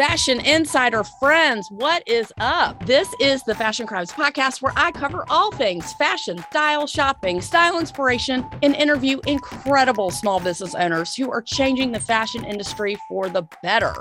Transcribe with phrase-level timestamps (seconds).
[0.00, 2.86] Fashion Insider friends, what is up?
[2.86, 7.78] This is the Fashion Crimes podcast where I cover all things fashion, style, shopping, style
[7.78, 13.42] inspiration, and interview incredible small business owners who are changing the fashion industry for the
[13.62, 13.92] better.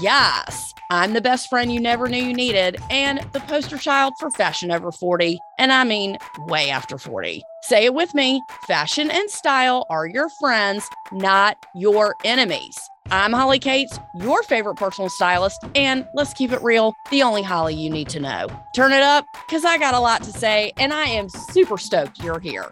[0.00, 4.32] Yes, I'm the best friend you never knew you needed and the poster child for
[4.32, 5.38] fashion over 40.
[5.60, 7.44] And I mean, way after 40.
[7.68, 12.78] Say it with me fashion and style are your friends, not your enemies.
[13.10, 17.74] I'm Holly Cates, your favorite personal stylist, and let's keep it real, the only Holly
[17.74, 18.48] you need to know.
[18.76, 22.22] Turn it up, because I got a lot to say, and I am super stoked
[22.22, 22.70] you're here.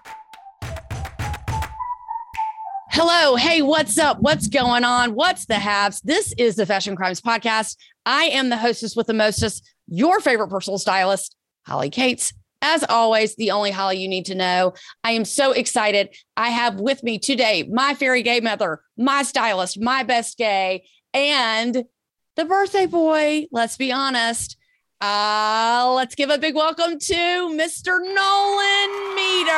[2.90, 3.36] Hello.
[3.36, 4.20] Hey, what's up?
[4.20, 5.14] What's going on?
[5.14, 6.02] What's the haves?
[6.02, 7.78] This is the Fashion Crimes Podcast.
[8.04, 11.34] I am the hostess with the mostest, your favorite personal stylist,
[11.66, 12.34] Holly Cates.
[12.62, 14.74] As always, the only Holly you need to know.
[15.02, 16.14] I am so excited.
[16.36, 21.84] I have with me today my fairy gay mother, my stylist, my best gay, and
[22.36, 23.46] the birthday boy.
[23.50, 24.56] Let's be honest.
[25.00, 27.98] Uh, let's give a big welcome to Mr.
[27.98, 29.50] Nolan Meter.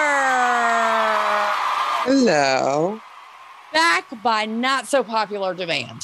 [2.07, 3.01] Hello.
[3.75, 6.01] Back by not so popular demand.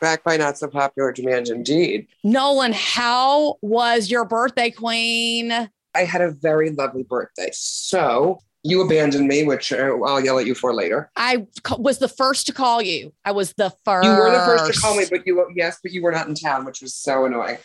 [0.00, 2.06] Back by not so popular demand indeed.
[2.22, 5.68] Nolan, how was your birthday, queen?
[5.94, 7.50] I had a very lovely birthday.
[7.52, 11.10] So you abandoned me, which uh, I'll yell at you for later.
[11.16, 11.46] I
[11.78, 13.12] was the first to call you.
[13.24, 14.06] I was the first.
[14.06, 16.34] You were the first to call me, but you yes, but you were not in
[16.34, 17.58] town, which was so annoying.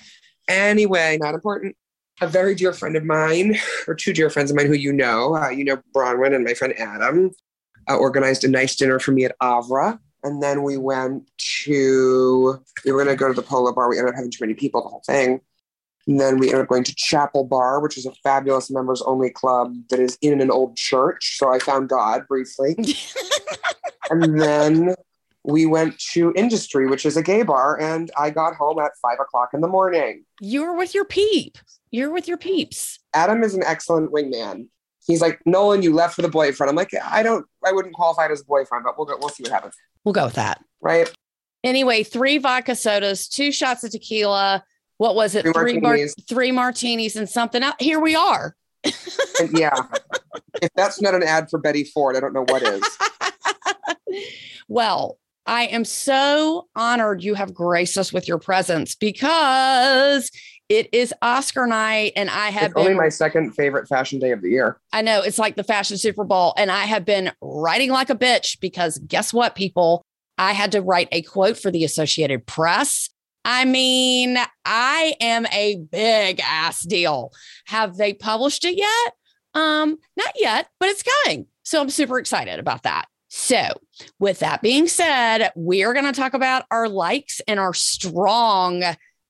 [0.47, 1.75] Anyway, not important.
[2.19, 5.35] A very dear friend of mine, or two dear friends of mine who you know,
[5.35, 7.31] uh, you know Bronwyn and my friend Adam,
[7.87, 9.99] uh, organized a nice dinner for me at Avra.
[10.23, 11.29] And then we went
[11.65, 13.87] to, we were going to go to the polo bar.
[13.87, 15.41] We ended up having too many people, the whole thing.
[16.07, 19.29] And then we ended up going to Chapel Bar, which is a fabulous members only
[19.29, 21.37] club that is in an old church.
[21.37, 22.75] So I found God briefly.
[24.09, 24.95] and then
[25.43, 29.17] we went to Industry, which is a gay bar, and I got home at five
[29.19, 30.25] o'clock in the morning.
[30.41, 31.57] You're with your peep.
[31.91, 32.99] You're with your peeps.
[33.13, 34.67] Adam is an excellent wingman.
[35.05, 36.69] He's like, Nolan, you left for the boyfriend.
[36.69, 39.29] I'm like, I don't, I wouldn't qualify it as a boyfriend, but we'll go, we'll
[39.29, 39.73] see what happens.
[40.03, 40.61] We'll go with that.
[40.81, 41.09] Right.
[41.63, 44.65] Anyway, three vodka sodas, two shots of tequila,
[44.97, 45.43] what was it?
[45.43, 46.15] Three Three, martinis.
[46.17, 47.75] mar- three martinis and something else.
[47.79, 48.55] Here we are.
[49.53, 49.75] Yeah.
[50.61, 52.83] if that's not an ad for Betty Ford, I don't know what is.
[54.67, 60.31] well, I am so honored you have graced us with your presence because
[60.69, 64.31] it is Oscar night and I have It's only been my second favorite fashion day
[64.31, 64.79] of the year.
[64.91, 68.15] I know it's like the fashion Super Bowl and I have been writing like a
[68.15, 70.03] bitch because guess what people
[70.37, 73.09] I had to write a quote for the Associated Press.
[73.45, 77.31] I mean, I am a big ass deal.
[77.67, 79.13] Have they published it yet?
[79.53, 81.47] Um, not yet, but it's coming.
[81.63, 83.07] So I'm super excited about that.
[83.29, 83.67] So,
[84.19, 88.83] with that being said, we are going to talk about our likes and our strong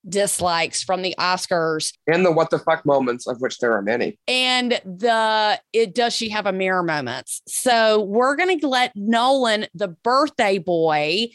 [0.08, 4.18] dislikes from the Oscars And the what the fuck moments, of which there are many.
[4.28, 7.42] and the it does she have a mirror moments.
[7.48, 11.28] So we're going to let Nolan, the birthday boy,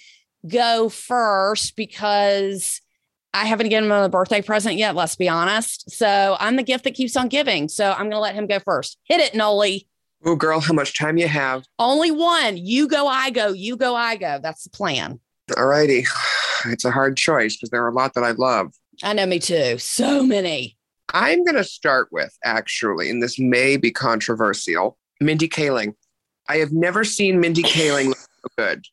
[0.48, 2.82] go first because
[3.34, 4.96] I haven't given him a birthday present yet.
[4.96, 5.90] Let's be honest.
[5.92, 7.68] So I'm the gift that keeps on giving.
[7.68, 8.98] So I'm going to let him go first.
[9.06, 9.88] Hit it, Noli.
[10.26, 11.66] Oh, girl, how much time you have?
[11.80, 12.58] Only one.
[12.58, 13.50] You go, I go.
[13.50, 14.40] You go, I go.
[14.42, 15.20] That's the plan.
[15.58, 16.06] All righty.
[16.66, 18.74] It's a hard choice because there are a lot that I love.
[19.04, 19.78] I know me too.
[19.80, 20.78] So many.
[21.14, 25.94] I'm going to start with, actually, and this may be controversial Mindy Kaling.
[26.48, 28.86] I have never seen Mindy Kaling look so good.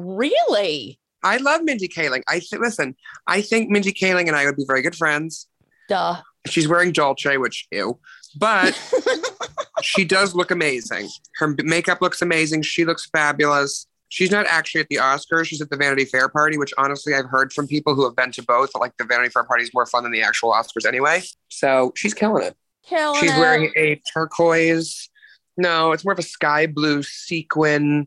[0.00, 0.98] Really?
[1.22, 2.22] I love Mindy Kaling.
[2.28, 2.96] I th- listen.
[3.26, 5.46] I think Mindy Kaling and I would be very good friends.
[5.88, 6.22] Duh.
[6.46, 7.98] She's wearing Dolce, which ew,
[8.38, 8.74] but
[9.82, 11.08] she does look amazing.
[11.36, 12.62] Her makeup looks amazing.
[12.62, 13.86] She looks fabulous.
[14.08, 15.44] She's not actually at the Oscars.
[15.46, 18.32] She's at the Vanity Fair party, which honestly I've heard from people who have been
[18.32, 18.70] to both.
[18.74, 21.22] Like the Vanity Fair party is more fun than the actual Oscars anyway.
[21.48, 22.56] So she's killing it.
[22.86, 23.38] Killing She's it.
[23.38, 25.10] wearing a turquoise.
[25.58, 28.06] No, it's more of a sky blue sequin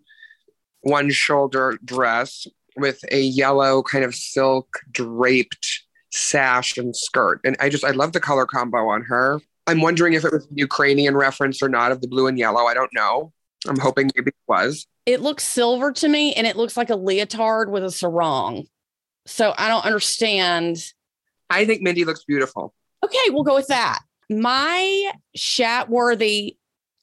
[0.84, 2.48] one shoulder dress
[2.78, 7.42] with a yellow kind of silk draped sash and skirt.
[7.44, 9.40] And I just, I love the color combo on her.
[9.66, 12.66] I'm wondering if it was a Ukrainian reference or not of the blue and yellow.
[12.66, 13.32] I don't know.
[13.68, 14.86] I'm hoping maybe it was.
[15.06, 18.66] it looks silver to me and it looks like a leotard with a sarong.
[19.26, 20.84] So I don't understand.
[21.50, 22.74] I think Mindy looks beautiful.
[23.04, 24.00] Okay, we'll go with that.
[24.30, 26.58] My Shatworthy,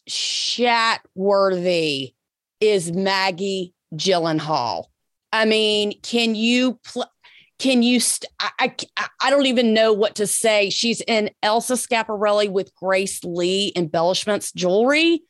[0.08, 2.14] Shatworthy
[2.60, 4.84] is Maggie Gyllenhaal.
[5.32, 7.10] I mean, can you pl-
[7.58, 10.70] can you st- I, I I don't even know what to say.
[10.70, 15.22] She's in Elsa Schiaparelli with Grace Lee embellishments jewelry.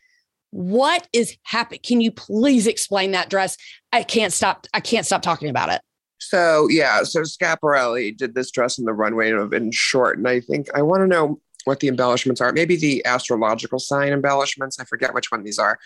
[0.51, 1.81] What is happening?
[1.83, 3.57] Can you please explain that dress?
[3.93, 4.67] I can't stop.
[4.73, 5.81] I can't stop talking about it.
[6.19, 10.41] So yeah, so Schiaparelli did this dress in the runway of in short, and I
[10.41, 12.53] think I want to know what the embellishments are.
[12.53, 14.79] Maybe the astrological sign embellishments.
[14.79, 15.79] I forget which one these are,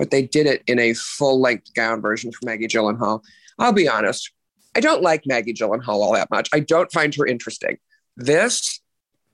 [0.00, 3.22] but they did it in a full length gown version for Maggie Gyllenhaal.
[3.58, 4.32] I'll be honest,
[4.74, 6.48] I don't like Maggie Gyllenhaal all that much.
[6.54, 7.76] I don't find her interesting.
[8.16, 8.80] This,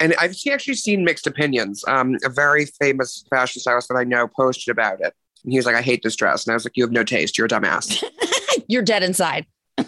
[0.00, 1.84] and I've actually seen mixed opinions.
[1.86, 5.14] Um, a very famous fashion stylist that I know posted about it.
[5.44, 6.44] And he was like, I hate this dress.
[6.44, 7.38] And I was like, You have no taste.
[7.38, 8.02] You're a dumbass.
[8.68, 9.46] You're dead inside.
[9.78, 9.84] I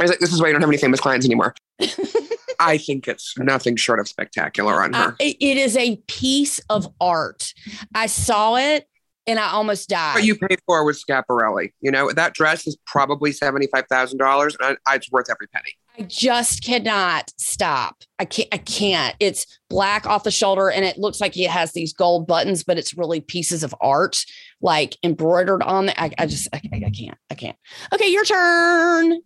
[0.00, 1.54] was like, This is why you don't have any famous clients anymore.
[2.60, 5.12] I think it's nothing short of spectacular on her.
[5.12, 7.54] Uh, it is a piece of art.
[7.94, 8.86] I saw it
[9.26, 10.14] and I almost died.
[10.14, 11.72] What you paid for was Schiaparelli.
[11.80, 15.74] You know, that dress is probably $75,000 and it's worth every penny.
[15.98, 18.02] I just cannot stop.
[18.18, 18.48] I can't.
[18.50, 19.14] I can't.
[19.20, 22.78] It's black off the shoulder, and it looks like it has these gold buttons, but
[22.78, 24.24] it's really pieces of art,
[24.60, 27.18] like embroidered on The, I, I just, I, I can't.
[27.30, 27.56] I can't.
[27.92, 29.20] Okay, your turn.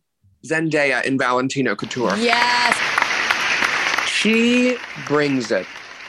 [0.46, 2.14] Zendaya in Valentino Couture.
[2.18, 2.76] Yes.
[4.06, 5.66] She brings it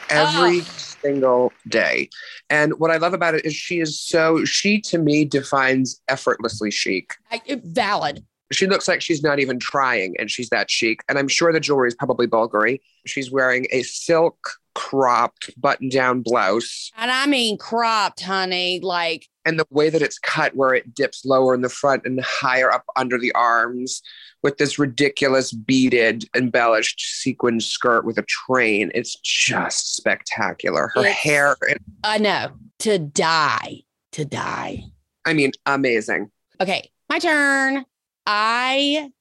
[0.10, 0.79] every oh.
[1.02, 2.10] Single day.
[2.50, 6.72] And what I love about it is she is so, she to me defines effortlessly
[6.72, 7.16] chic.
[7.32, 8.24] I, valid.
[8.52, 11.02] She looks like she's not even trying and she's that chic.
[11.08, 12.80] And I'm sure the jewelry is probably Bulgari.
[13.06, 14.38] She's wearing a silk
[14.80, 16.90] cropped button down blouse.
[16.96, 18.80] And I mean cropped, honey.
[18.82, 22.22] Like, and the way that it's cut, where it dips lower in the front and
[22.22, 24.02] higher up under the arms
[24.42, 28.90] with this ridiculous beaded, embellished sequin skirt with a train.
[28.96, 30.92] It's just spectacular.
[30.96, 31.58] Her it's, hair.
[31.70, 32.52] And, I know.
[32.80, 33.82] To die.
[34.14, 34.84] To die.
[35.26, 36.32] I mean, amazing.
[36.62, 37.84] Okay, my turn.
[38.26, 39.12] I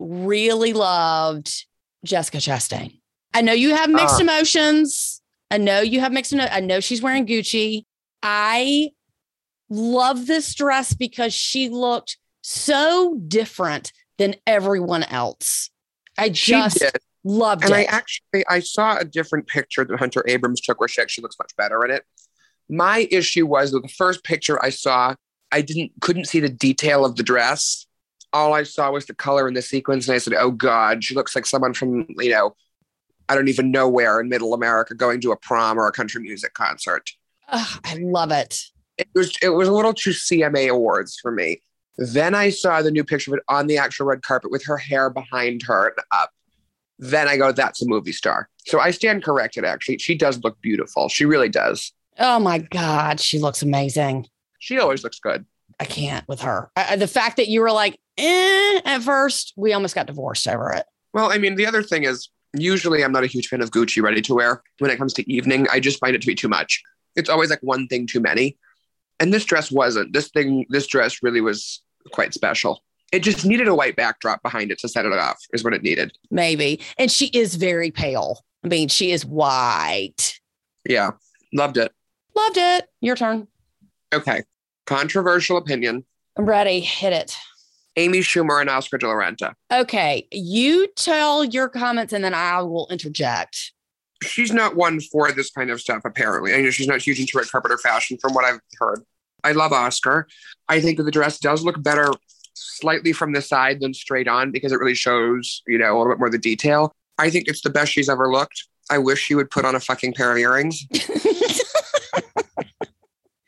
[0.00, 1.66] really loved
[2.04, 2.98] Jessica Chastain.
[3.34, 5.20] I know you have mixed uh, emotions.
[5.50, 6.32] I know you have mixed.
[6.34, 7.84] I know she's wearing Gucci.
[8.22, 8.90] I
[9.68, 15.70] love this dress because she looked so different than everyone else.
[16.16, 16.82] I just
[17.24, 17.74] loved and it.
[17.74, 21.22] And I actually I saw a different picture that Hunter Abrams took where she actually
[21.22, 22.04] looks much better in it.
[22.68, 25.14] My issue was that the first picture I saw,
[25.50, 27.86] I didn't couldn't see the detail of the dress.
[28.32, 31.14] All I saw was the color and the sequins, and I said, "Oh God, she
[31.14, 32.54] looks like someone from you know,
[33.28, 36.22] I don't even know where in Middle America going to a prom or a country
[36.22, 37.10] music concert."
[37.52, 38.62] Oh, I love it.
[38.98, 41.60] It was it was a little too CMA awards for me.
[41.96, 44.76] Then I saw the new picture of it on the actual red carpet with her
[44.76, 46.30] hair behind her and up.
[46.98, 48.48] Then I go, that's a movie star.
[48.66, 49.98] So I stand corrected, actually.
[49.98, 51.08] She does look beautiful.
[51.08, 51.92] She really does.
[52.18, 53.20] Oh my God.
[53.20, 54.28] She looks amazing.
[54.58, 55.44] She always looks good.
[55.80, 56.70] I can't with her.
[56.76, 60.72] I, the fact that you were like, eh, at first, we almost got divorced over
[60.72, 60.86] it.
[61.12, 62.28] Well, I mean, the other thing is,
[62.60, 64.62] usually I'm not a huge fan of Gucci ready to wear.
[64.78, 66.82] When it comes to evening, I just find it to be too much.
[67.16, 68.56] It's always like one thing too many.
[69.20, 70.12] And this dress wasn't.
[70.12, 72.82] This thing, this dress really was quite special.
[73.12, 75.82] It just needed a white backdrop behind it to set it off, is what it
[75.82, 76.12] needed.
[76.30, 76.80] Maybe.
[76.98, 78.44] And she is very pale.
[78.64, 80.40] I mean, she is white.
[80.88, 81.12] Yeah.
[81.52, 81.92] Loved it.
[82.34, 82.88] Loved it.
[83.00, 83.46] Your turn.
[84.12, 84.42] Okay.
[84.86, 86.04] Controversial opinion.
[86.36, 86.80] I'm ready.
[86.80, 87.36] Hit it.
[87.96, 89.54] Amy Schumer and Oscar de la Renta.
[89.72, 90.26] Okay.
[90.30, 93.72] You tell your comments and then I will interject.
[94.22, 96.54] She's not one for this kind of stuff, apparently.
[96.54, 99.02] I know she's not huge into red carpet or fashion, from what I've heard.
[99.42, 100.26] I love Oscar.
[100.68, 102.10] I think that the dress does look better
[102.54, 106.12] slightly from the side than straight on because it really shows, you know, a little
[106.12, 106.92] bit more of the detail.
[107.18, 108.66] I think it's the best she's ever looked.
[108.90, 110.84] I wish she would put on a fucking pair of earrings.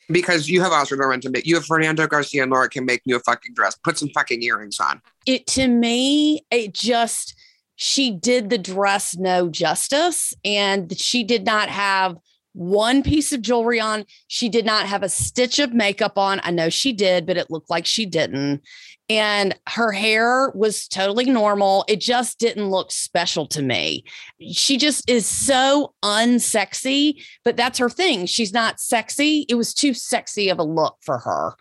[0.09, 3.17] because you have Oscar to make you have Fernando Garcia and Laura can make you
[3.17, 3.77] a fucking dress.
[3.77, 5.01] Put some fucking earrings on.
[5.27, 7.35] It to me, it just
[7.77, 12.17] she did the dress no justice and she did not have
[12.53, 14.05] one piece of jewelry on.
[14.29, 16.41] She did not have a stitch of makeup on.
[16.43, 18.63] I know she did, but it looked like she didn't.
[19.09, 21.85] And her hair was totally normal.
[21.87, 24.05] It just didn't look special to me.
[24.53, 28.27] She just is so unsexy, but that's her thing.
[28.27, 29.47] She's not sexy.
[29.49, 31.55] It was too sexy of a look for her,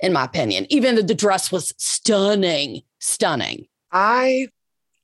[0.00, 0.66] in my opinion.
[0.68, 3.66] Even though the dress was stunning, stunning.
[3.90, 4.48] I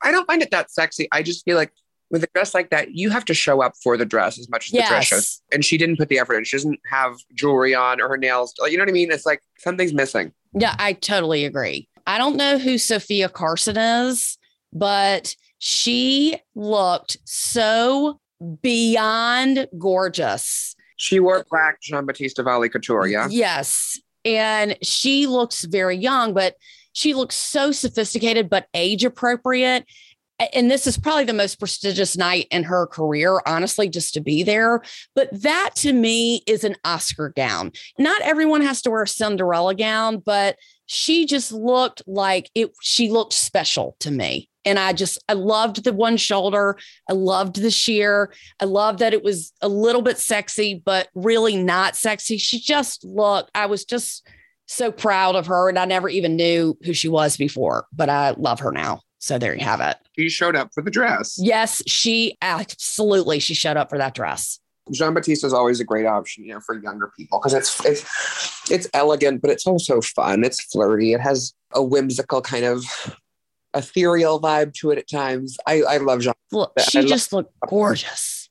[0.03, 1.09] I don't find it that sexy.
[1.11, 1.73] I just feel like
[2.11, 4.69] with a dress like that, you have to show up for the dress as much
[4.69, 4.89] as yes.
[4.89, 5.43] the dress shows.
[5.53, 6.45] And she didn't put the effort in.
[6.45, 8.55] She doesn't have jewelry on or her nails.
[8.65, 9.11] You know what I mean?
[9.11, 10.33] It's like something's missing.
[10.55, 11.89] Yeah, I totally agree.
[12.07, 14.39] I don't know who Sofia Carson is,
[14.73, 18.21] but she looked so
[18.63, 20.75] beyond gorgeous.
[20.97, 23.29] She wore black Giambattista Valli couture, yeah?
[23.31, 24.01] Yes.
[24.25, 26.55] And she looks very young, but
[26.93, 29.85] she looks so sophisticated, but age appropriate
[30.53, 34.43] and this is probably the most prestigious night in her career, honestly, just to be
[34.43, 34.83] there.
[35.15, 37.73] But that to me is an Oscar gown.
[37.99, 43.11] Not everyone has to wear a Cinderella gown, but she just looked like it she
[43.11, 44.49] looked special to me.
[44.65, 46.79] And i just i loved the one shoulder.
[47.09, 48.33] I loved the sheer.
[48.61, 52.39] I loved that it was a little bit sexy but really not sexy.
[52.39, 54.27] She just looked i was just
[54.67, 58.33] so proud of her and i never even knew who she was before but i
[58.33, 61.39] love her now so there you have it She showed up for the dress.
[61.41, 64.61] yes she absolutely she showed up for that dress
[64.91, 68.89] Giambattista is always a great option, you know, for younger people because it's it's it's
[68.95, 70.43] elegant, but it's also fun.
[70.45, 71.13] It's flirty.
[71.13, 72.83] It has a whimsical kind of
[73.75, 75.59] ethereal vibe to it at times.
[75.67, 76.33] I I love Jean.
[76.53, 78.49] look she love- just looked gorgeous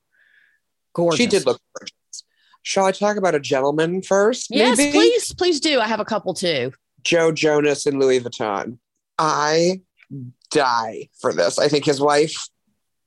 [0.93, 2.23] gorgeous She did look gorgeous.
[2.61, 4.47] Shall I talk about a gentleman first?
[4.51, 4.91] yes maybe?
[4.91, 6.71] please please do i have a couple too
[7.03, 8.77] Joe Jonas and Louis Vuitton.
[9.17, 9.81] I
[10.51, 11.59] die for this.
[11.59, 12.35] I think his wife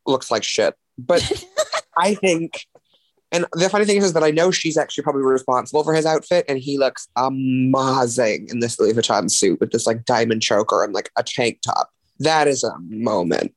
[0.06, 1.22] looks like shit, but
[1.96, 2.66] I think,
[3.32, 6.44] and the funny thing is that I know she's actually probably responsible for his outfit,
[6.48, 10.92] and he looks amazing in this Louis Vuitton suit with this like diamond choker and
[10.92, 11.90] like a tank top.
[12.18, 13.54] That is a moment.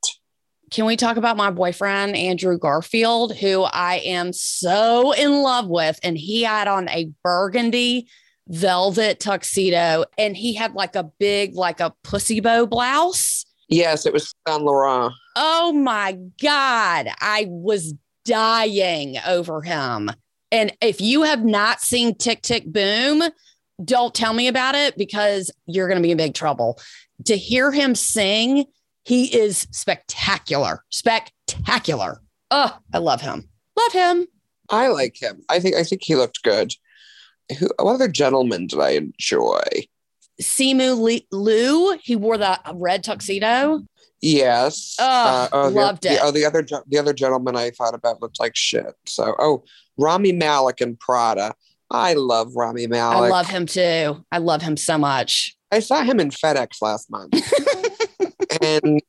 [0.74, 6.00] Can we talk about my boyfriend, Andrew Garfield, who I am so in love with?
[6.02, 8.08] And he had on a burgundy
[8.48, 13.46] velvet tuxedo and he had like a big, like a pussy bow blouse.
[13.74, 15.13] Yes, it was Saint Laurent.
[15.36, 17.10] Oh my God.
[17.20, 20.12] I was dying over him.
[20.51, 23.24] And if you have not seen Tick Tick Boom,
[23.84, 26.80] don't tell me about it because you're going to be in big trouble.
[27.25, 28.65] To hear him sing,
[29.03, 30.84] he is spectacular.
[30.92, 32.22] Spectacular.
[32.51, 33.50] Oh, I love him.
[33.75, 34.27] Love him.
[34.70, 35.42] I like him.
[35.50, 36.74] I think I think he looked good.
[37.60, 37.70] Who?
[37.80, 39.63] What other gentleman did I enjoy?
[40.42, 43.82] Simu Li- Liu, he wore the red tuxedo.
[44.22, 44.96] Yes.
[45.00, 46.20] Uh, Oh, the- loved the, it.
[46.24, 48.94] Oh, the other the other gentleman I thought about looked like shit.
[49.06, 49.63] So, oh,
[49.98, 51.54] Rami Malek and Prada.
[51.92, 53.18] I love Rami Malek.
[53.18, 54.25] I love him too.
[54.32, 55.56] I love him so much.
[55.72, 57.34] I saw him in FedEx last month,
[58.62, 59.02] and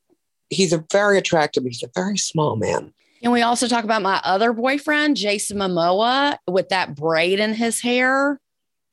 [0.50, 1.64] he's a very attractive.
[1.64, 2.92] He's a very small man.
[3.22, 7.80] Can we also talk about my other boyfriend, Jason Momoa, with that braid in his
[7.80, 8.38] hair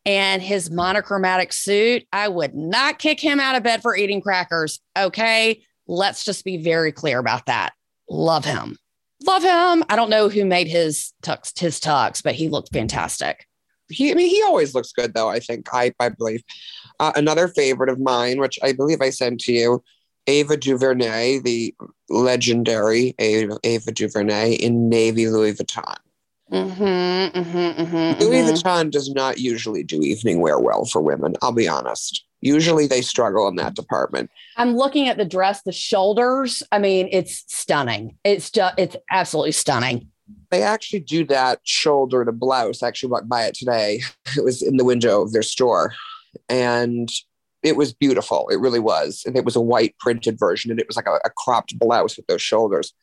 [0.05, 2.05] and his monochromatic suit?
[2.11, 4.79] I would not kick him out of bed for eating crackers.
[4.97, 5.63] Okay.
[5.87, 7.73] Let's just be very clear about that.
[8.09, 8.77] Love him.
[9.25, 9.83] Love him.
[9.89, 13.45] I don't know who made his tux, his tux, but he looked fantastic.
[13.89, 15.29] He, I mean, he always looks good, though.
[15.29, 16.43] I think I, I believe.
[16.99, 19.83] Uh, another favorite of mine, which I believe I sent to you,
[20.27, 21.75] Ava DuVernay, the
[22.09, 25.97] legendary Ava, Ava DuVernay in navy Louis Vuitton.
[26.51, 26.83] Mm-hmm,
[27.39, 28.51] mm-hmm, mm-hmm, Louis mhm.
[28.51, 31.35] Vuitton does not usually do evening wear well for women.
[31.41, 32.25] I'll be honest.
[32.41, 34.29] Usually they struggle in that department.
[34.57, 36.61] I'm looking at the dress, the shoulders.
[36.71, 38.17] I mean, it's stunning.
[38.23, 40.07] It's just, it's absolutely stunning.
[40.49, 42.83] They actually do that shoulder to blouse.
[42.83, 44.01] I actually walked by it today.
[44.37, 45.93] It was in the window of their store.
[46.49, 47.09] And
[47.63, 48.47] it was beautiful.
[48.49, 49.23] It really was.
[49.25, 50.71] And it was a white printed version.
[50.71, 52.93] And it was like a, a cropped blouse with those shoulders.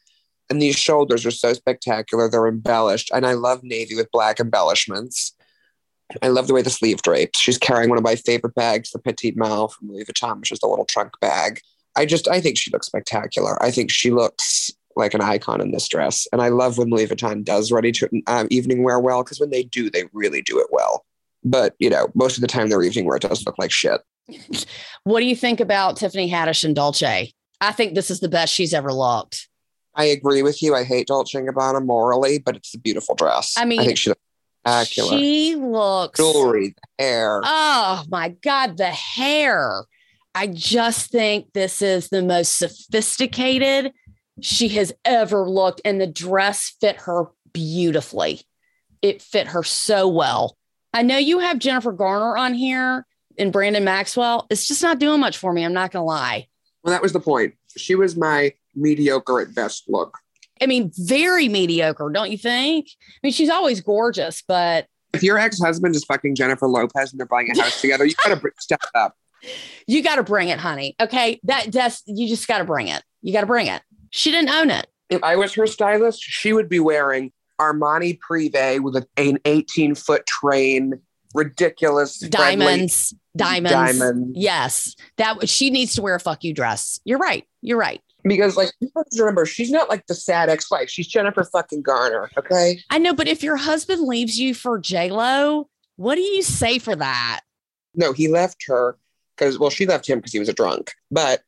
[0.51, 2.29] And these shoulders are so spectacular.
[2.29, 3.11] They're embellished.
[3.13, 5.35] And I love navy with black embellishments.
[6.23, 7.39] I love the way the sleeve drapes.
[7.39, 10.61] She's carrying one of my favorite bags, the Petite Malle from Louis Vuitton, which is
[10.61, 11.61] the little trunk bag.
[11.97, 13.63] I just, I think she looks spectacular.
[13.63, 16.27] I think she looks like an icon in this dress.
[16.33, 19.51] And I love when Louis Vuitton does ready to um, evening wear well, because when
[19.51, 21.05] they do, they really do it well.
[21.45, 24.01] But, you know, most of the time their evening wear does look like shit.
[25.05, 27.33] What do you think about Tiffany Haddish and Dolce?
[27.63, 29.49] I think this is the best she's ever looked.
[29.99, 30.75] I agree with you.
[30.75, 33.55] I hate Dolce & Gabbana morally, but it's a beautiful dress.
[33.59, 34.21] I mean, I think she looks
[34.65, 35.19] spectacular.
[35.19, 36.19] She looks.
[36.19, 37.41] Jewelry, the hair.
[37.45, 39.85] Oh my God, the hair.
[40.35, 43.93] I just think this is the most sophisticated
[44.41, 48.43] she has ever looked, and the dress fit her beautifully.
[49.03, 50.57] It fit her so well.
[50.95, 53.05] I know you have Jennifer Garner on here
[53.37, 54.47] and Brandon Maxwell.
[54.49, 55.65] It's just not doing much for me.
[55.65, 56.47] I'm not going to lie.
[56.85, 57.55] well, that was the point.
[57.77, 60.19] She was my mediocre at best look.
[60.61, 62.87] I mean, very mediocre, don't you think?
[62.89, 67.27] I mean, she's always gorgeous, but If your ex-husband is fucking Jennifer Lopez and they're
[67.27, 69.15] buying a house together, you gotta step up.
[69.87, 70.97] you got to bring it, honey.
[71.01, 71.39] Okay.
[71.45, 73.03] That that's you just got to bring it.
[73.23, 73.83] You got to bring it.
[74.11, 74.89] She didn't own it.
[75.11, 77.31] If I was her stylist, she would be wearing
[77.61, 80.95] Armani Privé with a- an 18 foot train,
[81.35, 83.73] ridiculous Diamonds, diamonds.
[83.73, 84.33] diamond.
[84.37, 84.95] Yes.
[85.17, 87.01] That she needs to wear a fuck you dress.
[87.05, 87.45] You're right.
[87.63, 88.01] You're right.
[88.25, 90.91] Because like you have to remember, she's not like the sad ex-wife.
[90.91, 92.31] She's Jennifer fucking Garner.
[92.37, 92.81] Okay.
[92.91, 96.79] I know, but if your husband leaves you for J Lo, what do you say
[96.79, 97.41] for that?
[97.95, 98.97] No, he left her
[99.37, 100.93] because well, she left him because he was a drunk.
[101.11, 101.43] But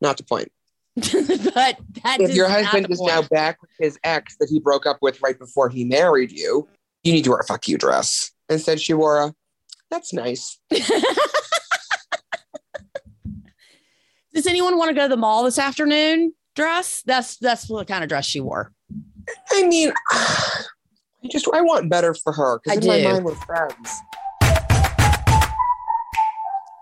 [0.00, 0.50] not the point.
[0.96, 4.98] but that If your husband is now back with his ex that he broke up
[5.02, 6.68] with right before he married you,
[7.04, 8.32] you need to wear a fuck you dress.
[8.48, 9.34] Instead, she wore a
[9.90, 10.58] that's nice.
[14.36, 16.34] Does anyone want to go to the mall this afternoon?
[16.54, 17.00] Dress?
[17.06, 18.70] That's that's the kind of dress she wore.
[19.50, 20.64] I mean, I
[21.30, 23.04] just I want better for her because in my do.
[23.04, 23.90] mind we're friends.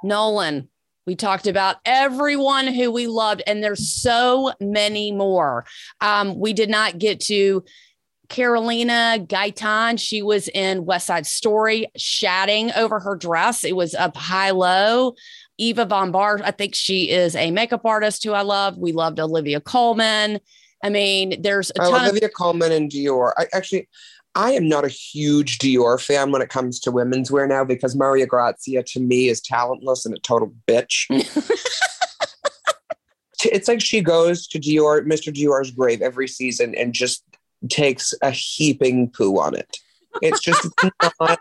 [0.02, 0.68] Nolan,
[1.06, 5.64] we talked about everyone who we loved, and there's so many more.
[6.00, 7.62] Um, we did not get to
[8.28, 10.00] Carolina Gaitan.
[10.00, 13.62] She was in West Side Story, shatting over her dress.
[13.62, 15.14] It was up high low.
[15.58, 18.76] Eva Von Bar, I think she is a makeup artist who I love.
[18.76, 20.40] We loved Olivia Colman.
[20.82, 23.32] I mean, there's a Oh, ton of Olivia Colman and Dior.
[23.38, 23.88] I actually,
[24.34, 27.94] I am not a huge Dior fan when it comes to women's wear now because
[27.94, 31.06] Maria Grazia to me is talentless and a total bitch.
[33.44, 35.32] it's like she goes to Dior, Mr.
[35.32, 37.22] Dior's grave every season and just
[37.70, 39.76] takes a heaping poo on it.
[40.20, 40.66] It's just
[41.20, 41.38] not,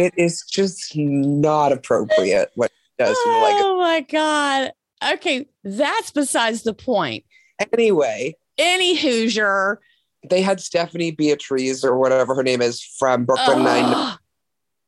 [0.00, 3.16] it is just not appropriate what she does.
[3.16, 3.64] to the legacy.
[3.64, 4.72] Oh my God.
[5.12, 7.24] Okay, that's besides the point.
[7.72, 9.80] Anyway, Any Hoosier.
[10.28, 13.62] they had Stephanie Beatriz or whatever her name is from Brooklyn oh.
[13.62, 14.18] Nine Ugh.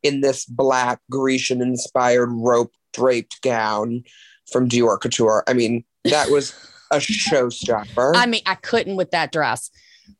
[0.02, 4.04] in this black Grecian inspired rope draped gown
[4.50, 5.44] from Dior Couture.
[5.46, 6.54] I mean, that was
[6.90, 8.12] a showstopper.
[8.14, 9.70] I mean, I couldn't with that dress.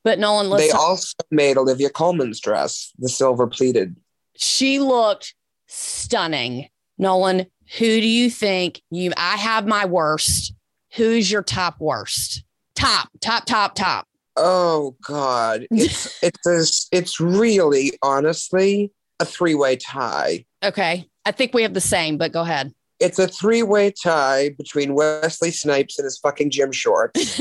[0.05, 3.97] But Nolan, they also made Olivia Colman's dress, the silver pleated.
[4.37, 5.35] She looked
[5.67, 6.69] stunning.
[6.99, 7.47] Nolan,
[7.79, 9.13] who do you think you?
[9.17, 10.55] I have my worst.
[10.95, 12.45] Who's your top worst?
[12.75, 14.07] Top, top, top, top.
[14.37, 20.45] Oh God, it's it's a, it's really honestly a three way tie.
[20.63, 22.73] Okay, I think we have the same, but go ahead.
[23.01, 27.41] It's a three way tie between Wesley Snipes and his fucking gym shorts,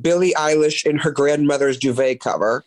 [0.00, 2.64] Billie Eilish in her grandmother's duvet cover,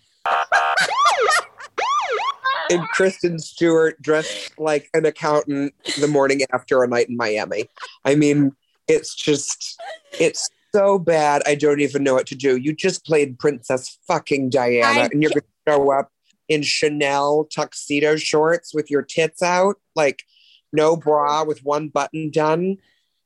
[2.70, 7.70] and Kristen Stewart dressed like an accountant the morning after a night in Miami.
[8.06, 8.54] I mean,
[8.88, 9.80] it's just,
[10.20, 11.42] it's so bad.
[11.46, 12.58] I don't even know what to do.
[12.58, 16.12] You just played Princess fucking Diana, I and you're going to show up
[16.48, 20.24] in Chanel tuxedo shorts with your tits out, like
[20.74, 22.78] no bra with one button done.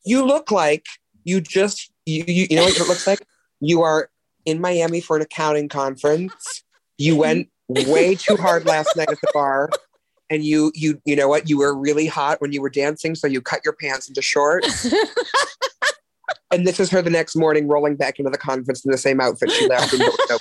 [0.06, 0.86] You look like
[1.24, 3.26] you just, you, you, you know what it looks like?
[3.62, 4.10] You are
[4.46, 6.64] in Miami for an accounting conference.
[6.98, 9.70] You went way too hard last night at the bar.
[10.30, 11.50] And you, you, you know what?
[11.50, 14.92] You were really hot when you were dancing, so you cut your pants into shorts.
[16.52, 19.22] and this is her the next morning rolling back into the conference in the same
[19.22, 20.00] outfit she left in.
[20.00, 20.38] but with no.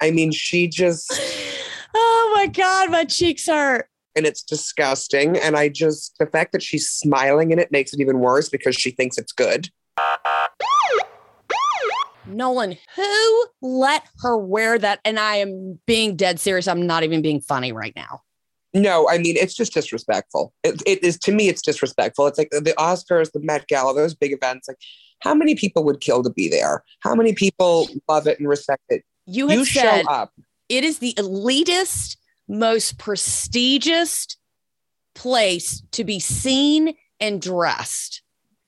[0.00, 1.10] I mean, she just,
[1.94, 3.88] oh my God, my cheeks hurt.
[4.14, 5.38] and it's disgusting.
[5.38, 8.74] And I just, the fact that she's smiling in it makes it even worse because
[8.74, 9.70] she thinks it's good.
[12.28, 15.00] Nolan, who let her wear that?
[15.04, 16.68] And I am being dead serious.
[16.68, 18.22] I'm not even being funny right now.
[18.74, 20.52] No, I mean, it's just disrespectful.
[20.62, 22.26] It, it is, to me, it's disrespectful.
[22.26, 24.68] It's like the Oscars, the Met Gala, those big events.
[24.68, 24.76] Like,
[25.20, 26.84] how many people would kill to be there?
[27.00, 29.02] How many people love it and respect it?
[29.24, 30.32] You You said show up.
[30.68, 32.16] it is the elitist,
[32.48, 34.36] most prestigious
[35.14, 38.22] place to be seen and dressed.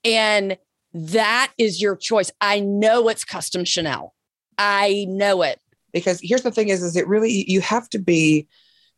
[0.04, 0.56] And
[0.94, 2.30] that is your choice.
[2.40, 4.14] I know it's custom Chanel.
[4.56, 5.60] I know it.
[5.92, 8.46] because here's the thing is is it really you have to be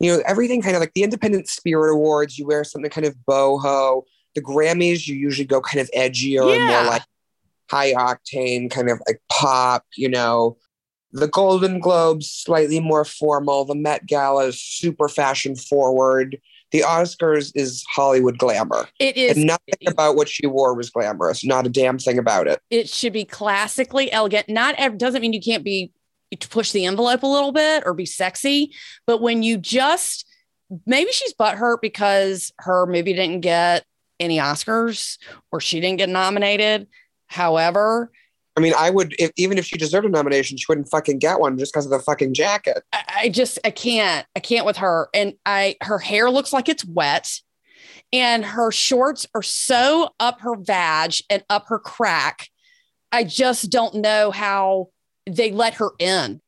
[0.00, 3.14] you know everything kind of like the independent spirit awards you wear something kind of
[3.28, 4.02] boho
[4.34, 6.80] the grammys you usually go kind of edgier and Yeah.
[6.82, 7.02] more like
[7.70, 10.56] high octane kind of like pop you know
[11.12, 16.38] the golden globes slightly more formal the met gala is super fashion forward
[16.72, 21.44] the oscars is hollywood glamour It is and nothing about what she wore was glamorous
[21.44, 24.48] not a damn thing about it it should be classically elegant.
[24.48, 25.92] Not doesn't mean you can't be
[26.38, 28.72] to push the envelope a little bit or be sexy,
[29.06, 30.26] but when you just
[30.86, 33.84] maybe she's butthurt because her movie didn't get
[34.20, 35.18] any Oscars
[35.50, 36.86] or she didn't get nominated.
[37.26, 38.12] However,
[38.56, 41.40] i mean i would if, even if she deserved a nomination she wouldn't fucking get
[41.40, 44.78] one just because of the fucking jacket I, I just I can't I can't with
[44.78, 45.08] her.
[45.14, 47.30] And I her hair looks like it's wet,
[48.12, 52.48] and her shorts are so up her vag and up her crack.
[53.12, 54.88] I just don't know how
[55.28, 56.40] they let her in.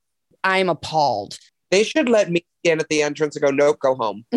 [0.44, 1.38] I'm appalled.
[1.70, 4.24] They should let me in at the entrance and go, nope, go home.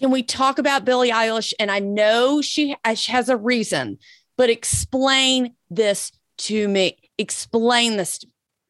[0.00, 1.52] Can we talk about Billie Eilish?
[1.58, 3.98] And I know she, uh, she has a reason,
[4.40, 6.96] but explain this to me.
[7.18, 8.16] Explain this.
[8.20, 8.26] to-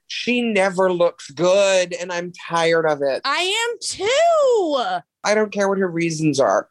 [0.09, 3.21] She never looks good, and I'm tired of it.
[3.25, 4.99] I am too.
[5.23, 6.69] I don't care what her reasons are.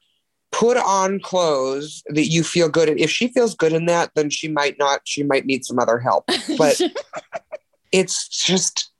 [0.52, 3.00] Put on clothes that you feel good in.
[3.00, 5.98] If she feels good in that, then she might not, she might need some other
[5.98, 6.26] help.
[6.58, 6.82] But
[7.94, 8.92] it's just,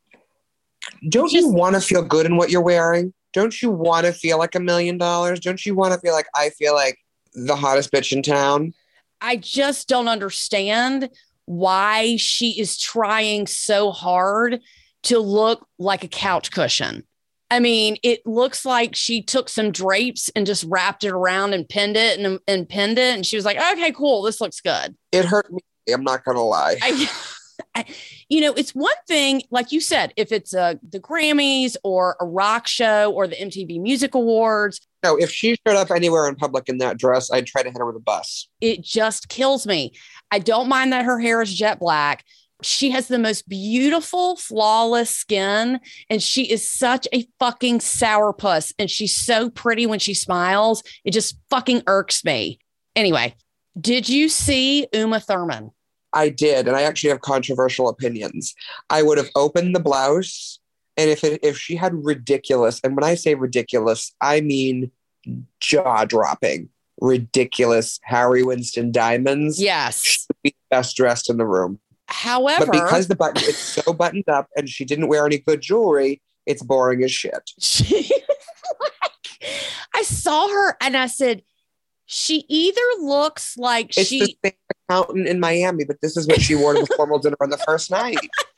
[1.10, 3.14] don't you Just- want to feel good in what you're wearing?
[3.32, 5.40] don't you want to feel like a million dollars?
[5.42, 6.98] Don't you want to feel like I feel like
[7.36, 8.74] the hottest bitch in town?
[9.22, 11.10] I just don't understand
[11.46, 14.62] why she is trying so hard
[15.04, 17.06] to look like a couch cushion.
[17.52, 21.68] I mean, it looks like she took some drapes and just wrapped it around and
[21.68, 23.16] pinned it and, and pinned it.
[23.16, 24.22] And she was like, okay, cool.
[24.22, 24.96] This looks good.
[25.12, 25.60] It hurt me.
[25.92, 26.76] I'm not going to lie.
[26.82, 27.10] I,
[27.76, 27.86] I,
[28.30, 32.16] you know, it's one thing, like you said, if it's a, uh, the Grammys or
[32.20, 34.82] a rock show or the MTV Music Awards.
[35.04, 37.78] No, if she showed up anywhere in public in that dress, I'd try to hit
[37.78, 38.50] her with a bus.
[38.60, 39.94] It just kills me.
[40.30, 42.26] I don't mind that her hair is jet black
[42.62, 48.74] she has the most beautiful, flawless skin, and she is such a fucking sourpuss.
[48.78, 50.84] And she's so pretty when she smiles.
[51.06, 52.60] It just fucking irks me.
[52.96, 53.36] Anyway,
[53.80, 55.72] did you see Uma Thurman?
[56.12, 58.56] I did, and I actually have controversial opinions.
[58.90, 60.59] I would have opened the blouse,
[61.00, 64.92] and if it, if she had ridiculous, and when I say ridiculous, I mean
[65.62, 69.62] jaw dropping, ridiculous Harry Winston diamonds.
[69.62, 71.80] Yes, she would be best dressed in the room.
[72.08, 75.62] However, but because the button it's so buttoned up and she didn't wear any good
[75.62, 77.50] jewelry, it's boring as shit.
[77.60, 78.12] She,
[78.82, 79.46] like,
[79.96, 81.44] I saw her and I said,
[82.06, 84.54] she either looks like it's she the same
[84.90, 87.58] accountant in Miami, but this is what she wore to the formal dinner on the
[87.60, 88.18] first night.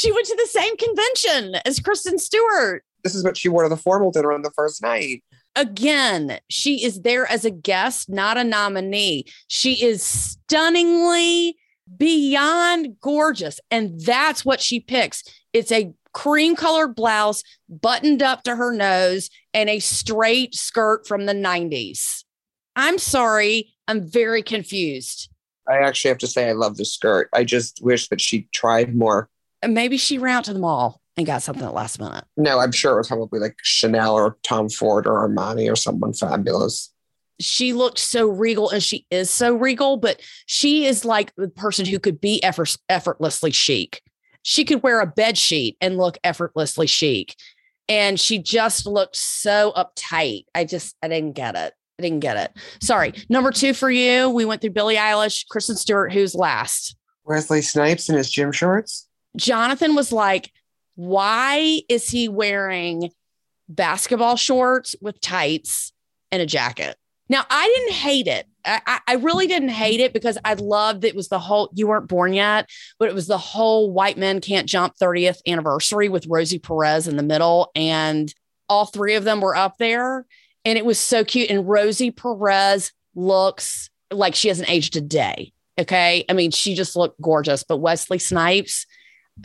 [0.00, 2.84] She went to the same convention as Kristen Stewart.
[3.04, 5.22] This is what she wore to the formal dinner on the first night.
[5.56, 9.26] Again, she is there as a guest, not a nominee.
[9.48, 11.58] She is stunningly
[11.98, 13.60] beyond gorgeous.
[13.70, 15.22] And that's what she picks.
[15.52, 21.26] It's a cream colored blouse buttoned up to her nose and a straight skirt from
[21.26, 22.24] the 90s.
[22.74, 23.74] I'm sorry.
[23.86, 25.28] I'm very confused.
[25.68, 27.28] I actually have to say, I love the skirt.
[27.34, 29.28] I just wish that she tried more.
[29.66, 32.24] Maybe she ran out to the mall and got something at last minute.
[32.36, 36.12] No, I'm sure it was probably like Chanel or Tom Ford or Armani or someone
[36.12, 36.90] fabulous
[37.40, 41.86] she looked so regal and she is so regal, but she is like the person
[41.86, 44.02] who could be effort, effortlessly chic.
[44.42, 47.34] She could wear a bed sheet and look effortlessly chic.
[47.88, 50.44] And she just looked so uptight.
[50.54, 51.72] I just, I didn't get it.
[51.98, 52.52] I didn't get it.
[52.80, 53.12] Sorry.
[53.28, 56.96] Number two for you, we went through Billie Eilish, Kristen Stewart, who's last?
[57.24, 59.06] Wesley Snipes in his gym shorts.
[59.36, 60.52] Jonathan was like,
[60.96, 63.10] why is he wearing
[63.68, 65.92] basketball shorts with tights
[66.30, 66.96] and a jacket?
[67.28, 68.46] Now, I didn't hate it.
[68.64, 72.08] I, I really didn't hate it because I loved it was the whole, you weren't
[72.08, 76.58] born yet, but it was the whole white men can't jump 30th anniversary with Rosie
[76.58, 77.70] Perez in the middle.
[77.74, 78.34] And
[78.68, 80.26] all three of them were up there.
[80.64, 81.50] And it was so cute.
[81.50, 85.52] And Rosie Perez looks like she hasn't aged a day.
[85.78, 86.24] Okay.
[86.28, 87.62] I mean, she just looked gorgeous.
[87.62, 88.86] But Wesley Snipes,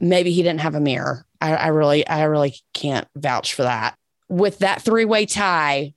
[0.02, 1.26] maybe he didn't have a mirror.
[1.42, 3.96] I, I really, I really can't vouch for that.
[4.30, 5.94] With that three way tie,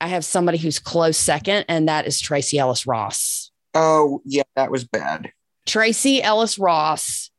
[0.00, 3.50] I have somebody who's close second, and that is Tracee Ellis Ross.
[3.74, 5.32] Oh, yeah, that was bad.
[5.66, 7.30] Tracee Ellis Ross.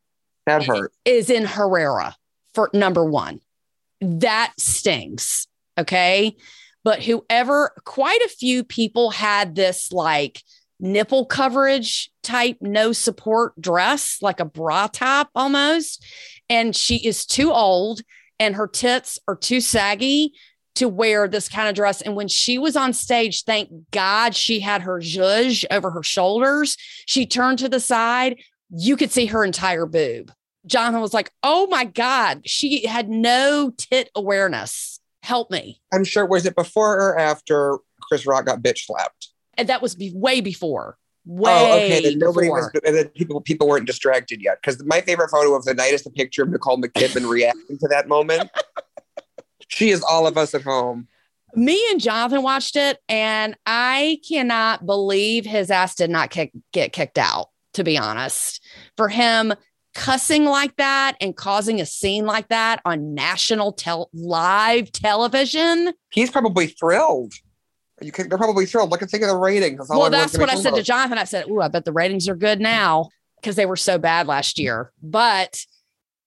[0.46, 0.92] That hurt.
[1.04, 2.16] Is in Herrera
[2.54, 3.40] for number one.
[4.00, 5.46] That stings.
[5.78, 6.36] Okay.
[6.84, 10.42] But whoever, quite a few people had this like
[10.82, 16.04] nipple coverage type, no support dress, like a bra top almost.
[16.50, 18.02] And she is too old
[18.38, 20.34] and her tits are too saggy
[20.74, 22.02] to wear this kind of dress.
[22.02, 26.76] And when she was on stage, thank God she had her zhuzh over her shoulders.
[27.06, 28.40] She turned to the side,
[28.70, 30.32] you could see her entire boob.
[30.66, 35.00] Jonathan was like, Oh my God, she had no tit awareness.
[35.22, 35.80] Help me.
[35.92, 39.31] I'm sure, was it before or after Chris Rock got bitch slapped?
[39.56, 40.96] And that was be- way before.
[41.24, 42.02] Way oh, okay.
[42.02, 42.72] Then nobody before.
[42.74, 44.58] was, and then people people weren't distracted yet.
[44.60, 47.88] Because my favorite photo of the night is the picture of Nicole Kidman reacting to
[47.88, 48.50] that moment.
[49.72, 51.08] She is all of us at home.
[51.54, 56.92] Me and Jonathan watched it, and I cannot believe his ass did not kick, get
[56.92, 58.62] kicked out, to be honest.
[58.98, 59.54] For him
[59.94, 65.92] cussing like that and causing a scene like that on national tel- live television.
[66.10, 67.32] He's probably thrilled.
[68.04, 68.90] You can, they're probably thrilled.
[68.90, 69.88] Look and think of the ratings.
[69.88, 71.18] well, that's what I said to Jonathan.
[71.18, 73.08] I said, "Ooh, I bet the ratings are good now
[73.40, 75.64] because they were so bad last year." But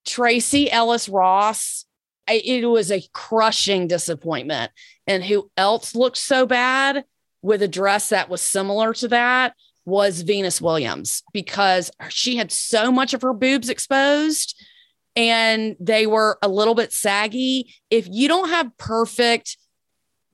[0.06, 1.86] Tracee Ellis Ross
[2.28, 4.72] it was a crushing disappointment.
[5.08, 7.04] And who else looked so bad
[7.42, 9.54] with a dress that was similar to that
[9.86, 14.60] was Venus Williams because she had so much of her boobs exposed
[15.16, 17.74] and they were a little bit saggy.
[17.92, 19.58] If you don't have perfect,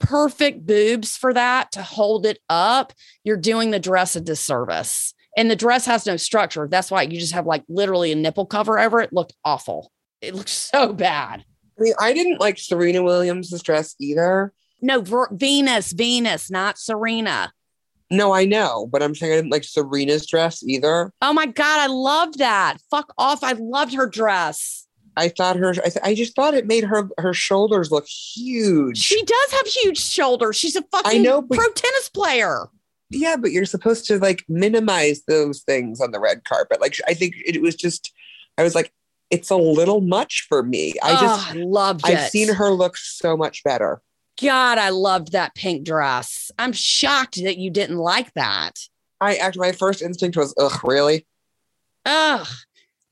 [0.01, 5.13] perfect boobs for that to hold it up, you're doing the dress a disservice.
[5.37, 6.67] And the dress has no structure.
[6.69, 9.13] That's why you just have like literally a nipple cover over it.
[9.13, 9.91] Looked awful.
[10.21, 11.45] It looked so bad
[11.81, 14.53] I mean, I didn't like Serena Williams' dress either.
[14.81, 17.51] No, Ver- Venus, Venus, not Serena.
[18.11, 21.11] No, I know, but I'm saying I didn't like Serena's dress either.
[21.21, 22.77] Oh my God, I loved that.
[22.91, 23.43] Fuck off.
[23.43, 24.87] I loved her dress.
[25.17, 25.69] I thought her.
[25.71, 28.97] I, th- I just thought it made her her shoulders look huge.
[28.97, 30.56] She does have huge shoulders.
[30.56, 32.67] She's a fucking I know, but- pro tennis player.
[33.10, 36.80] yeah, but you're supposed to like minimize those things on the red carpet.
[36.82, 38.13] Like I think it was just.
[38.58, 38.91] I was like,
[39.30, 40.93] it's a little much for me.
[41.02, 41.56] I just.
[41.56, 42.17] oh, loved it.
[42.17, 44.02] I've seen her look so much better.
[44.41, 46.52] God, I loved that pink dress.
[46.58, 48.80] I'm shocked that you didn't like that.
[49.19, 51.28] I actually, my first instinct was, ugh, really?
[52.06, 52.47] Ugh.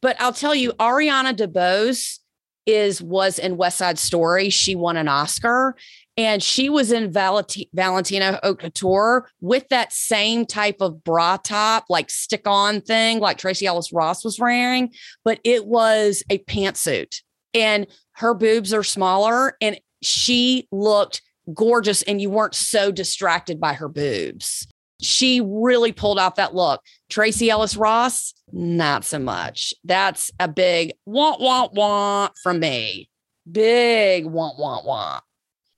[0.02, 2.20] But I'll tell you, Ariana DeBose
[2.66, 4.50] is was in West Side Story.
[4.50, 5.76] She won an Oscar,
[6.18, 12.10] and she was in Valenti- Valentina Couture with that same type of bra top, like
[12.10, 14.94] stick on thing, like Tracee Ellis Ross was wearing,
[15.26, 17.22] but it was a pantsuit,
[17.54, 21.22] and her boobs are smaller, and she looked
[21.54, 24.68] gorgeous, and you weren't so distracted by her boobs.
[25.02, 26.82] She really pulled off that look.
[27.10, 29.74] Tracee Ellis Ross, not so much.
[29.84, 33.10] That's a big want, want, want from me.
[33.50, 35.24] Big want, want, want.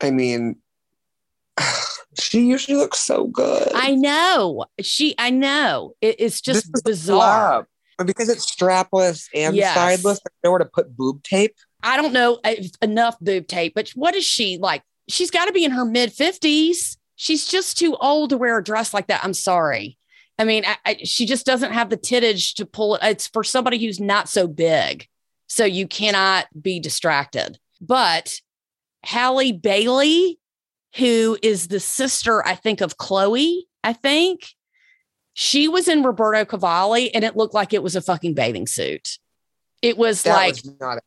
[0.01, 0.55] I mean,
[2.19, 3.69] she usually looks so good.
[3.75, 4.65] I know.
[4.81, 5.93] She, I know.
[6.01, 7.67] It- it's just bizarre.
[7.97, 9.75] But because it's strapless and Yes.
[9.75, 11.55] sideless, there's nowhere to put boob tape.
[11.83, 14.81] I don't know if enough boob tape, but what is she like?
[15.07, 16.97] She's got to be in her mid 50s.
[17.21, 19.23] She's just too old to wear a dress like that.
[19.23, 19.95] I'm sorry.
[20.39, 23.01] I mean, I, I, she just doesn't have the tittage to pull it.
[23.03, 25.07] It's for somebody who's not so big.
[25.45, 27.59] So you cannot be distracted.
[27.79, 28.39] But
[29.03, 30.39] Halle Bailey,
[30.95, 34.55] who is the sister, I think, of Chloe, I think
[35.33, 39.19] she was in Roberto Cavalli and it looked like it was a fucking bathing suit.
[39.83, 41.03] It was That like, was not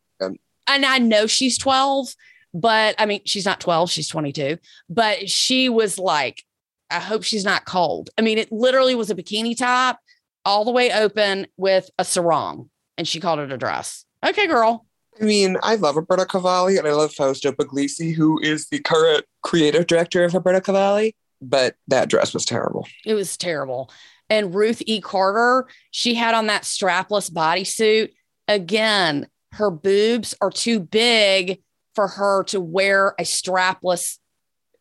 [0.68, 2.14] and I know she's 12,
[2.54, 6.42] but I mean, she's not 12, she's 22, but she was like,
[6.90, 8.10] I hope she's not cold.
[8.16, 9.98] I mean, it literally was a bikini top
[10.44, 14.04] all the way open with a sarong, and she called it a dress.
[14.24, 14.86] Okay, girl.
[15.20, 19.24] I mean, I love Roberto Cavalli and I love Fausto Puglisi, who is the current
[19.42, 21.14] creative director of Roberto Cavalli.
[21.40, 22.86] But that dress was terrible.
[23.04, 23.90] It was terrible.
[24.30, 25.00] And Ruth E.
[25.00, 28.10] Carter, she had on that strapless bodysuit.
[28.48, 31.62] Again, her boobs are too big
[31.94, 34.18] for her to wear a strapless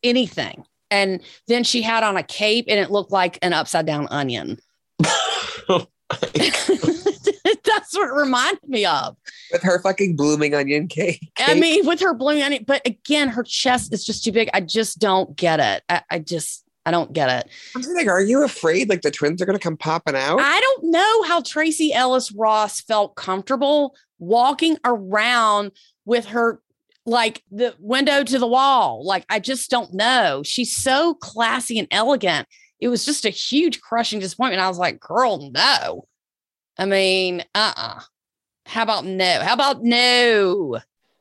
[0.04, 0.66] anything.
[0.92, 4.60] And then she had on a cape and it looked like an upside down onion.
[7.64, 9.16] That's what it reminded me of.
[9.52, 11.32] With her fucking blooming onion cake.
[11.40, 14.50] I mean, with her blooming onion, but again, her chest is just too big.
[14.54, 15.84] I just don't get it.
[15.90, 17.50] I, I just, I don't get it.
[17.76, 20.40] I'm saying, like, are you afraid like the twins are gonna come popping out?
[20.40, 25.72] I don't know how Tracee Ellis Ross felt comfortable walking around
[26.06, 26.62] with her
[27.06, 29.06] like the window to the wall.
[29.06, 30.42] Like, I just don't know.
[30.44, 32.48] She's so classy and elegant.
[32.80, 34.62] It was just a huge crushing disappointment.
[34.62, 36.08] I was like, girl, no.
[36.78, 38.00] I mean, uh uh
[38.66, 39.40] How about no?
[39.42, 40.80] How about no?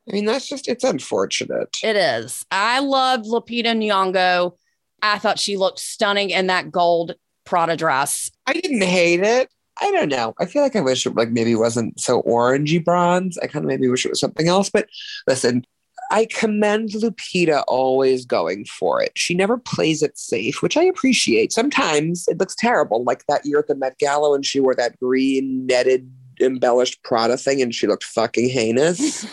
[0.09, 1.77] I mean, that's just it's unfortunate.
[1.83, 2.45] It is.
[2.51, 4.57] I loved Lupita Nyong'o.
[5.03, 7.15] I thought she looked stunning in that gold
[7.45, 8.31] Prada dress.
[8.47, 9.49] I didn't hate it.
[9.81, 10.35] I don't know.
[10.39, 13.39] I feel like I wish it like maybe wasn't so orangey bronze.
[13.39, 14.71] I kind of maybe wish it was something else.
[14.71, 14.89] But
[15.27, 15.65] listen,
[16.13, 19.13] I commend Lupita always going for it.
[19.17, 21.53] She never plays it safe, which I appreciate.
[21.53, 25.01] Sometimes it looks terrible, like that year at the Met Gala when she wore that
[25.01, 29.25] green netted embellished Prada thing and she looked fucking heinous.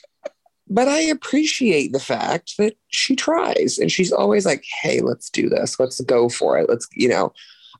[0.70, 5.50] but I appreciate the fact that she tries and she's always like, "Hey, let's do
[5.50, 5.78] this.
[5.78, 6.70] Let's go for it.
[6.70, 7.34] Let's, you know."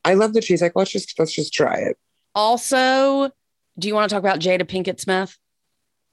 [0.05, 1.99] I love that she's like, "Let's just let's just try it."
[2.35, 3.31] also,
[3.79, 5.37] do you want to talk about Jada Pinkett Smith?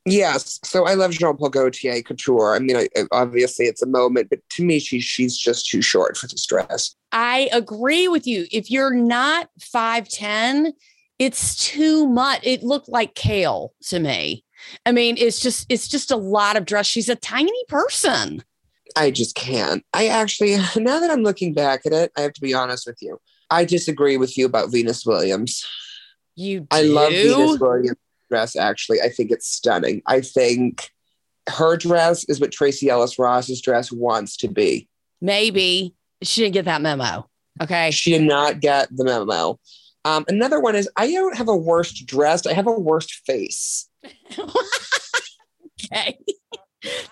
[0.05, 0.59] Yes.
[0.63, 2.55] So I love Jean Paul Gaultier couture.
[2.55, 6.15] I mean, I, obviously it's a moment, but to me, she's she's just too short
[6.15, 6.95] for this dress.
[7.11, 8.45] I agree with you.
[8.51, 10.73] If you're not 5'10,
[11.17, 12.41] it's too much.
[12.43, 14.43] It looked like kale to me.
[14.85, 16.85] I mean, it's just it's just a lot of dress.
[16.85, 18.43] She's a tiny person.
[18.95, 19.83] I just can't.
[19.93, 22.97] I actually, now that I'm looking back at it, I have to be honest with
[23.01, 23.19] you.
[23.49, 25.65] I disagree with you about Venus Williams.
[26.35, 26.67] You do?
[26.71, 27.97] I love Venus Williams
[28.29, 28.55] dress.
[28.55, 30.01] Actually, I think it's stunning.
[30.07, 30.89] I think
[31.49, 34.89] her dress is what Tracee Ellis Ross's dress wants to be.
[35.21, 37.29] Maybe she didn't get that memo.
[37.61, 37.91] Okay.
[37.91, 39.59] She did not get the memo.
[40.03, 42.47] Um, another one is I don't have a worst dressed.
[42.47, 43.89] I have a worst face.
[45.93, 46.17] okay.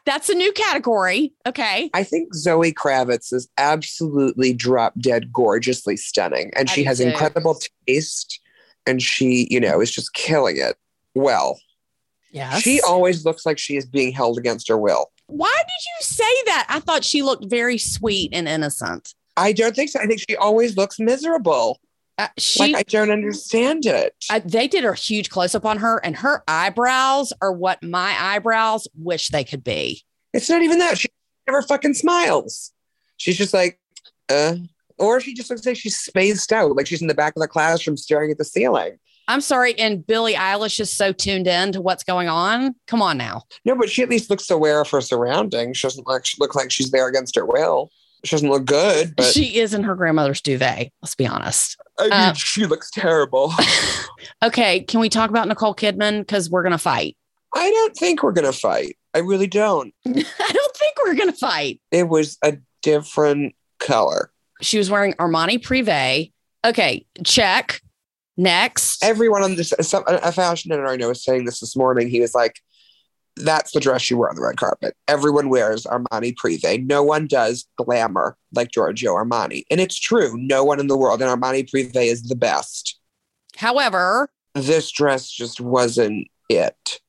[0.06, 1.34] That's a new category.
[1.48, 1.90] Okay.
[1.94, 6.52] I think Zoe Kravitz is absolutely drop dead gorgeously stunning.
[6.56, 7.06] And I she has too.
[7.06, 8.40] incredible taste
[8.86, 10.76] and she, you know, is just killing it
[11.16, 11.60] well.
[12.32, 12.62] Yes.
[12.62, 15.12] She always looks like she is being held against her will.
[15.28, 16.66] Why did you say that?
[16.70, 19.14] I thought she looked very sweet and innocent.
[19.38, 20.00] I don't think so.
[20.00, 21.80] I think she always looks miserable.
[22.18, 24.14] Uh, she, like I don't understand it.
[24.30, 28.16] uh, they did a huge close up on her, and her eyebrows are what my
[28.20, 30.04] eyebrows wish they could be.
[30.32, 31.00] it's not even that.
[31.00, 31.10] She
[31.48, 32.72] never fucking smiles.
[33.18, 33.80] She's just like,
[34.30, 34.56] uh,
[35.00, 37.48] or she just looks like she's spaced out, like she's in the back of the
[37.48, 39.00] classroom staring at the ceiling.
[39.28, 42.76] I'm sorry, and Billie Eilish is so tuned in to what's going on.
[42.88, 43.44] Come on now.
[43.66, 45.78] No, but she at least looks aware of her surroundings.
[45.78, 47.90] She doesn't like look like she's there against her will.
[48.26, 50.92] She doesn't look good, but she is in her grandmother's duvet.
[51.02, 51.78] Let's be honest.
[52.00, 53.54] I mean, uh, she looks terrible.
[54.42, 56.20] Okay, can we talk about Nicole Kidman?
[56.20, 57.18] Because we're gonna fight.
[57.54, 58.98] I don't think we're gonna fight.
[59.14, 59.94] I really don't.
[60.06, 61.82] I don't think we're gonna fight.
[61.92, 64.32] It was a different color.
[64.62, 66.32] She was wearing Armani Privé.
[66.66, 67.82] Okay, check.
[68.38, 69.04] Next.
[69.04, 72.10] Everyone on this, some, a fashion editor I know was saying this this morning.
[72.10, 72.60] He was like,
[73.36, 74.96] "That's the dress you wear on the red carpet.
[75.08, 76.84] Everyone wears Armani Privé.
[76.84, 80.36] No one does glamour like Giorgio Armani, and it's true.
[80.36, 83.00] No one in the world, and Armani Privé is the best.
[83.56, 87.00] However, This dress just wasn't it.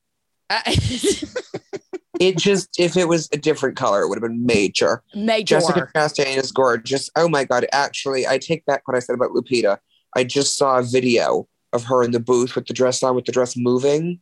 [0.49, 0.77] I-
[2.17, 5.03] It just, if it was a different color, it would have been major.
[5.13, 5.59] major.
[5.59, 7.09] Jessica Chastain is gorgeous.
[7.17, 7.65] Oh my god!
[7.73, 9.79] Actually, I take back what I said about Lupita.
[10.15, 13.25] I just saw a video of her in the booth with the dress on, with
[13.25, 14.19] the dress moving.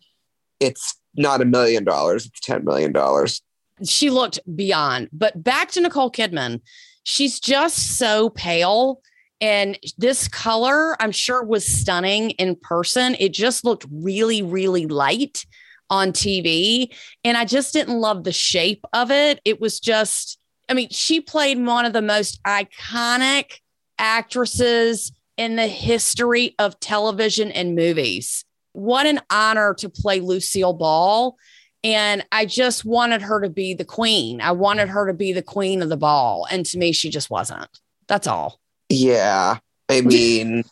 [0.59, 3.41] It's not a million dollars; it's ten million dollars.
[3.85, 5.09] she looked beyond.
[5.11, 6.61] But back to Nicole Kidman,
[7.03, 9.01] she's just so pale.
[9.41, 13.15] And this color, I'm sure, was stunning in person.
[13.19, 15.45] It just looked really, really light
[15.89, 16.95] on TV.
[17.25, 19.41] And I just didn't love the shape of it.
[19.43, 23.59] It was just, I mean, she played one of the most iconic
[23.99, 28.45] actresses in the history of television and movies.
[28.73, 31.35] What an honor to play Lucille Ball.
[31.83, 34.39] And I just wanted her to be the queen.
[34.39, 36.47] I wanted her to be the queen of the ball.
[36.49, 37.67] And to me, she just wasn't.
[38.07, 38.59] That's all.
[38.89, 39.57] Yeah,
[39.89, 40.63] I mean,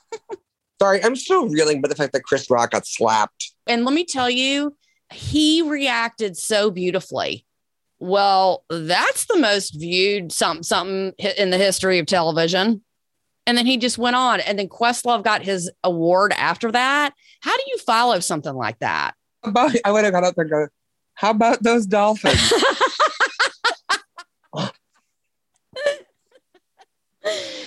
[0.82, 3.52] sorry, I'm still reeling by the fact that Chris Rock got slapped.
[3.68, 4.76] And let me tell you,
[5.12, 7.46] he reacted so beautifully.
[8.00, 12.82] Well, that's the most viewed something something in the history of television.
[13.48, 14.40] And then he just went on.
[14.42, 17.14] And then Questlove got his award after that.
[17.42, 19.14] How do you follow something like that?
[19.44, 20.68] About, I would have got up there and go,
[21.16, 22.54] "How about those dolphins?"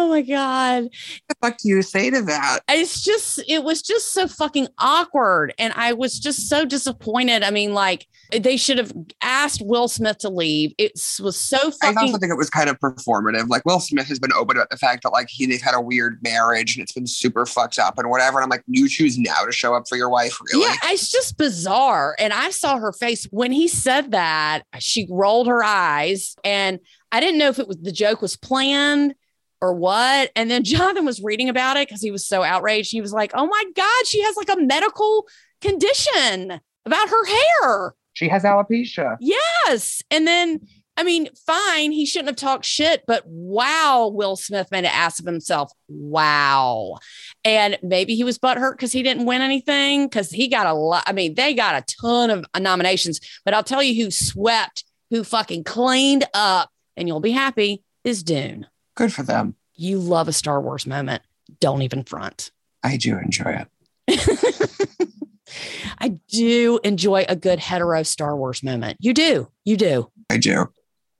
[0.00, 0.84] oh my God.
[0.84, 0.92] what
[1.28, 2.60] the fuck do you say to that?
[2.68, 7.50] it's just it was just so fucking awkward and i was just so disappointed i
[7.50, 8.06] mean like
[8.38, 11.98] they should have asked will smith to leave it was so fucking.
[11.98, 13.48] I also think it was kind of performative.
[13.48, 15.80] Like Will Smith has been open about the fact that like he they've had a
[15.80, 18.38] weird marriage and it's been super fucked up and whatever.
[18.38, 20.64] And I'm like, you choose now to show up for your wife, really?
[20.64, 25.46] yeah it's just bizarre and i saw her face when he said that she rolled
[25.46, 26.78] her eyes and
[27.12, 29.14] i didn't know if it was the joke was planned
[29.60, 33.00] or what and then jonathan was reading about it because he was so outraged he
[33.00, 35.26] was like oh my god she has like a medical
[35.60, 39.16] condition about her hair She has alopecia.
[39.20, 40.02] Yes.
[40.10, 40.60] And then,
[40.96, 45.20] I mean, fine, he shouldn't have talked shit, but wow, Will Smith made an ass
[45.20, 45.70] of himself.
[45.88, 46.98] Wow.
[47.44, 51.04] And maybe he was butthurt because he didn't win anything because he got a lot.
[51.06, 55.24] I mean, they got a ton of nominations, but I'll tell you who swept, who
[55.24, 58.66] fucking cleaned up, and you'll be happy is Dune.
[58.94, 59.54] Good for them.
[59.74, 61.22] You love a Star Wars moment.
[61.60, 62.50] Don't even front.
[62.82, 63.64] I do enjoy
[64.08, 65.10] it.
[65.98, 68.98] I do enjoy a good hetero Star Wars moment.
[69.00, 69.50] You do.
[69.64, 70.10] You do.
[70.30, 70.66] I do.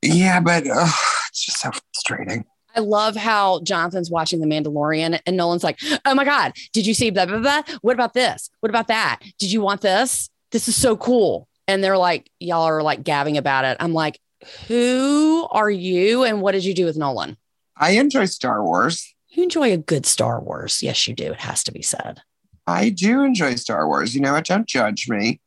[0.03, 2.45] Yeah, but it's just so frustrating.
[2.75, 6.95] I love how Jonathan's watching The Mandalorian and Nolan's like, oh my God, did you
[6.95, 7.63] see blah, blah, blah?
[7.83, 8.49] What about this?
[8.61, 9.21] What about that?
[9.39, 10.31] Did you want this?
[10.53, 11.49] This is so cool.
[11.67, 13.77] And they're like, y'all are like gabbing about it.
[13.81, 14.21] I'm like,
[14.69, 17.37] who are you and what did you do with Nolan?
[17.81, 19.15] I enjoy Star Wars.
[19.31, 20.83] You enjoy a good Star Wars.
[20.83, 21.33] Yes, you do.
[21.33, 22.21] It has to be said.
[22.67, 24.15] I do enjoy Star Wars.
[24.15, 24.45] You know what?
[24.45, 25.41] Don't judge me.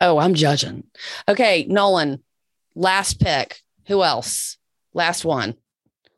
[0.00, 0.84] Oh, I'm judging.
[1.28, 2.22] Okay, Nolan,
[2.74, 3.60] last pick.
[3.86, 4.56] Who else?
[4.92, 5.54] Last one.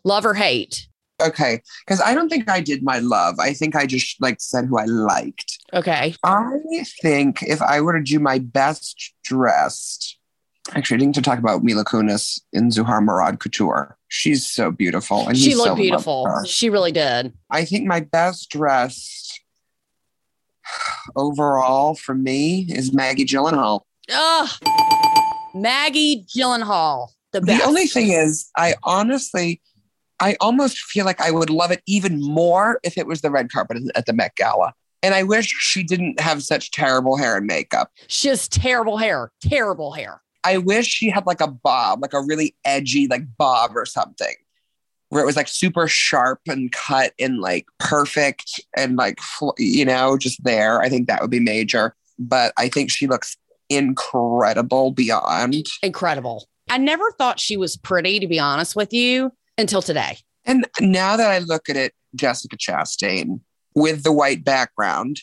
[0.02, 0.88] Love or hate?
[1.20, 3.38] Okay, because I don't think I did my love.
[3.38, 5.58] I think I just like said who I liked.
[5.74, 6.14] Okay.
[6.24, 10.18] I think if I were to do my best dressed,
[10.74, 13.98] actually, I need to talk about Mila Kunis in Zuhair Murad Couture.
[14.12, 16.26] She's so beautiful, and She he so looked beautiful.
[16.44, 17.32] She really did.
[17.48, 19.40] I think my best dressed
[21.14, 23.82] overall for me is Maggie Gyllenhaal.
[24.12, 24.48] Ugh.
[25.54, 27.11] Maggie Gyllenhaal.
[27.32, 27.62] The best.
[27.62, 29.61] The only thing is, I honestly,
[30.18, 33.52] I almost feel like I would love it even more if it was the red
[33.52, 34.74] carpet at the Met Gala.
[35.04, 37.92] And I wish she didn't have such terrible hair and makeup.
[38.08, 40.20] She has terrible hair, terrible hair.
[40.45, 44.34] I wish she had like a bob, like a really edgy, like bob or something,
[45.09, 49.18] where it was like super sharp and cut and like perfect and like,
[49.59, 50.80] you know, just there.
[50.80, 51.95] I think that would be major.
[52.18, 53.36] But I think she looks
[53.68, 55.66] incredible beyond.
[55.82, 56.47] Incredible.
[56.68, 60.18] I never thought she was pretty, to be honest with you, until today.
[60.45, 63.41] And now that I look at it, Jessica Chastain
[63.74, 65.22] with the white background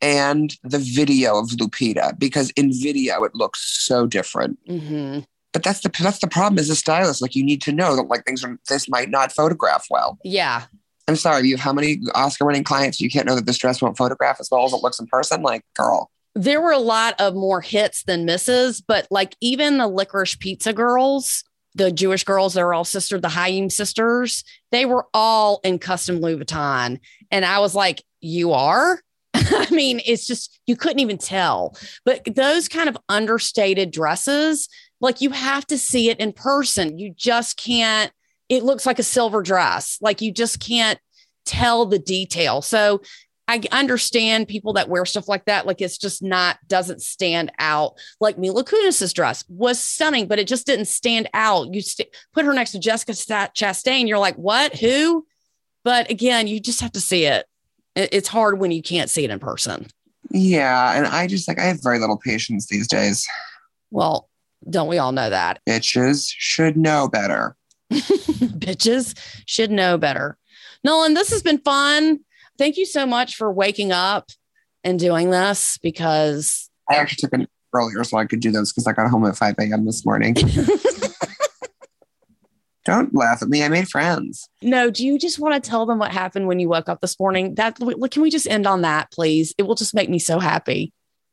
[0.00, 4.58] and the video of Lupita, because in video it looks so different.
[4.68, 5.20] Mm-hmm.
[5.52, 7.22] But that's the that's the problem as a stylist.
[7.22, 10.18] Like you need to know that like things are this might not photograph well.
[10.22, 10.64] Yeah.
[11.08, 13.80] I'm sorry, you have how many Oscar winning clients you can't know that this dress
[13.80, 15.40] won't photograph as well as it looks in person?
[15.40, 19.88] Like, girl there were a lot of more hits than misses, but like even the
[19.88, 21.42] licorice pizza girls,
[21.74, 26.36] the Jewish girls, they're all sister, the Haim sisters, they were all in custom Louis
[26.36, 27.00] Vuitton.
[27.30, 29.00] And I was like, you are?
[29.52, 31.76] I mean, it's just, you couldn't even tell.
[32.04, 34.68] But those kind of understated dresses,
[35.00, 36.98] like you have to see it in person.
[36.98, 38.12] You just can't,
[38.48, 39.98] it looks like a silver dress.
[40.00, 40.98] Like you just can't
[41.44, 42.62] tell the detail.
[42.62, 43.02] So
[43.48, 45.66] I understand people that wear stuff like that.
[45.66, 47.94] Like it's just not doesn't stand out.
[48.20, 51.72] Like Mila Kunis's dress was stunning, but it just didn't stand out.
[51.72, 54.74] You st- put her next to Jessica Chastain, you're like, what?
[54.76, 55.26] Who?
[55.84, 57.46] But again, you just have to see it.
[57.96, 59.86] It's hard when you can't see it in person.
[60.30, 63.26] Yeah, and I just like I have very little patience these days.
[63.90, 64.28] Well,
[64.68, 65.60] don't we all know that?
[65.68, 67.56] Bitches should know better.
[67.92, 69.16] Bitches
[69.46, 70.36] should know better.
[70.84, 72.20] Nolan, this has been fun
[72.58, 74.30] thank you so much for waking up
[74.84, 78.86] and doing this because I actually took an earlier so I could do this because
[78.86, 79.84] I got home at 5 a.m.
[79.84, 80.36] this morning.
[82.86, 83.64] Don't laugh at me.
[83.64, 84.48] I made friends.
[84.62, 87.18] No, do you just want to tell them what happened when you woke up this
[87.18, 87.56] morning?
[87.56, 89.52] That can we just end on that, please?
[89.58, 90.92] It will just make me so happy.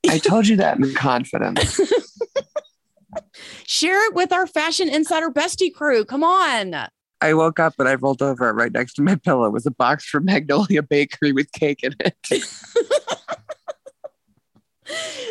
[0.09, 1.79] I told you that in confidence.
[3.67, 6.03] Share it with our Fashion Insider Bestie crew.
[6.03, 6.87] Come on.
[7.21, 10.05] I woke up and I rolled over right next to my pillow was a box
[10.05, 12.15] from Magnolia Bakery with cake in it.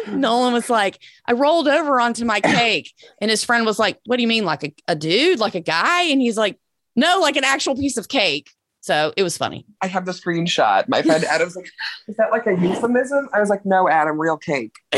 [0.09, 2.93] Nolan was like, I rolled over onto my cake.
[3.21, 4.45] And his friend was like, What do you mean?
[4.45, 6.03] Like a, a dude, like a guy?
[6.03, 6.59] And he's like,
[6.97, 8.51] No, like an actual piece of cake.
[8.81, 9.65] So it was funny.
[9.81, 10.89] I have the screenshot.
[10.89, 11.71] My friend Adam's like,
[12.09, 13.29] Is that like a euphemism?
[13.33, 14.75] I was like, No, Adam, real cake.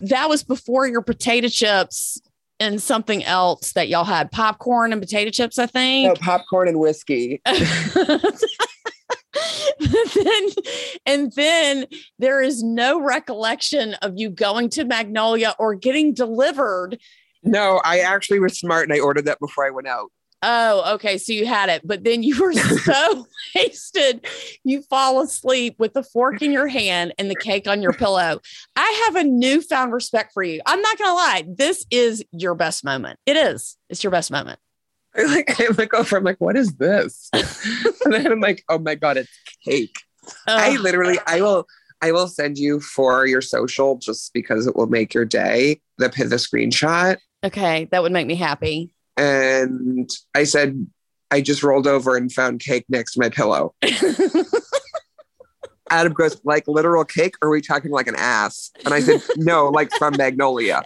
[0.00, 2.20] that was before your potato chips
[2.58, 6.08] and something else that y'all had popcorn and potato chips, I think.
[6.08, 7.40] No, popcorn and whiskey.
[10.14, 10.48] then,
[11.06, 11.86] and then
[12.18, 16.98] there is no recollection of you going to Magnolia or getting delivered.
[17.42, 20.10] No, I actually was smart and I ordered that before I went out.
[20.42, 21.18] Oh, okay.
[21.18, 24.26] So you had it, but then you were so wasted,
[24.64, 28.40] you fall asleep with the fork in your hand and the cake on your pillow.
[28.76, 30.60] I have a newfound respect for you.
[30.64, 31.44] I'm not gonna lie.
[31.46, 33.18] This is your best moment.
[33.26, 33.76] It is.
[33.90, 34.58] It's your best moment.
[35.16, 37.28] I like I look over, I'm like, what is this?
[37.32, 39.30] and then I'm like, oh my God, it's
[39.64, 39.96] cake.
[40.46, 41.66] I literally, I will
[42.02, 46.08] I will send you for your social just because it will make your day, the
[46.08, 47.18] the screenshot.
[47.44, 48.92] Okay, that would make me happy.
[49.16, 50.86] And I said,
[51.30, 53.74] I just rolled over and found cake next to my pillow.
[55.90, 58.70] Adam goes, like literal cake, or are we talking like an ass?
[58.84, 60.82] And I said, no, like from Magnolia.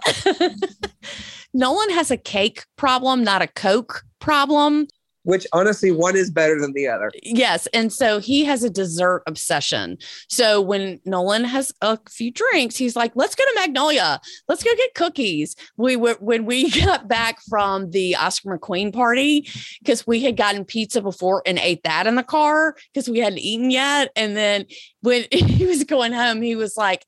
[1.53, 4.87] Nolan has a cake problem, not a Coke problem
[5.25, 7.11] which honestly one is better than the other.
[7.21, 9.97] Yes and so he has a dessert obsession.
[10.29, 14.21] So when nolan has a few drinks he's like let's go to magnolia.
[14.47, 15.55] Let's go get cookies.
[15.77, 19.49] We were when we got back from the oscar mcqueen party
[19.79, 23.39] because we had gotten pizza before and ate that in the car because we hadn't
[23.39, 24.11] eaten yet.
[24.15, 24.65] And then
[25.01, 27.05] when he was going home he was like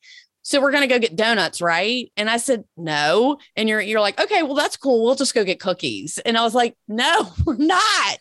[0.47, 2.09] so we're going to go get donuts, right?
[2.15, 3.37] And I said, no.
[3.57, 5.03] And you're, you're like, okay, well, that's cool.
[5.03, 6.19] We'll just go get cookies.
[6.19, 8.19] And I was like, no, we're not.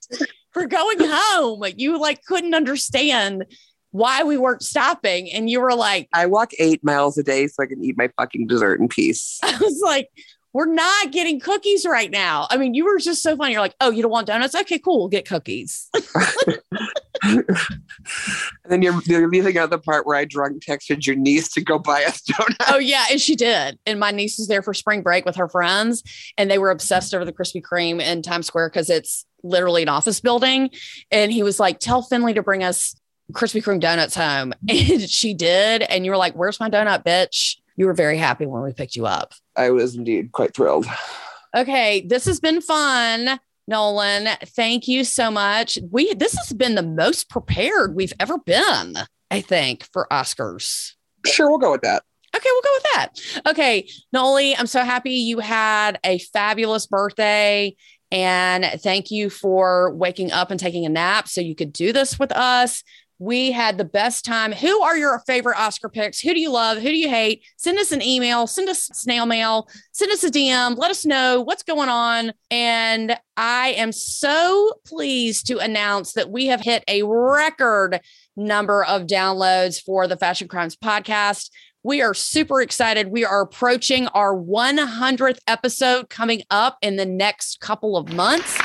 [0.52, 1.62] we're going home.
[1.76, 3.44] You like couldn't understand
[3.92, 5.30] why we weren't stopping.
[5.30, 8.10] And you were like, I walk eight miles a day so I can eat my
[8.18, 9.38] fucking dessert in peace.
[9.44, 10.08] I was like,
[10.56, 12.46] we're not getting cookies right now.
[12.48, 13.52] I mean, you were just so funny.
[13.52, 14.54] You're like, oh, you don't want donuts?
[14.54, 15.00] Okay, cool.
[15.00, 15.90] We'll get cookies.
[17.22, 17.44] and
[18.66, 21.78] then you're, you're leaving out the part where I drunk texted your niece to go
[21.78, 22.56] buy us donuts.
[22.68, 23.04] Oh, yeah.
[23.10, 23.78] And she did.
[23.84, 26.02] And my niece was there for spring break with her friends,
[26.38, 29.90] and they were obsessed over the Krispy Kreme in Times Square because it's literally an
[29.90, 30.70] office building.
[31.10, 32.98] And he was like, tell Finley to bring us
[33.32, 34.54] Krispy Kreme donuts home.
[34.70, 35.82] And she did.
[35.82, 37.56] And you were like, where's my donut, bitch?
[37.76, 39.34] you were very happy when we picked you up.
[39.56, 40.86] I was indeed quite thrilled.
[41.56, 43.40] Okay, this has been fun.
[43.68, 45.78] Nolan, thank you so much.
[45.90, 48.96] We this has been the most prepared we've ever been,
[49.30, 50.92] I think, for Oscars.
[51.24, 52.02] Sure, we'll go with that.
[52.36, 53.50] Okay, we'll go with that.
[53.50, 57.74] Okay, Noli, I'm so happy you had a fabulous birthday.
[58.12, 62.18] And thank you for waking up and taking a nap so you could do this
[62.18, 62.84] with us.
[63.18, 64.52] We had the best time.
[64.52, 66.20] Who are your favorite Oscar picks?
[66.20, 66.78] Who do you love?
[66.78, 67.42] Who do you hate?
[67.56, 71.40] Send us an email, send us snail mail, send us a DM, let us know
[71.40, 72.32] what's going on.
[72.50, 78.00] And I am so pleased to announce that we have hit a record
[78.36, 81.50] number of downloads for the Fashion Crimes podcast.
[81.82, 83.08] We are super excited.
[83.12, 88.58] We are approaching our 100th episode coming up in the next couple of months.